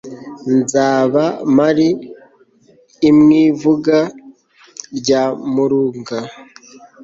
nzaba 0.57 1.23
mpari 1.55 1.89
imwivuga 3.09 3.97
nyamurunga 5.05 6.17